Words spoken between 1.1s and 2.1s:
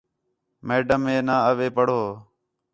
نہ، اوے پڑھو